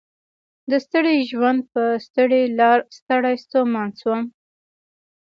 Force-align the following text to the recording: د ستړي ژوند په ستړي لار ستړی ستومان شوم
د 0.69 0.71
ستړي 0.85 1.17
ژوند 1.31 1.59
په 1.73 1.83
ستړي 2.05 2.43
لار 2.59 2.79
ستړی 2.97 3.35
ستومان 3.45 3.89
شوم 3.99 4.21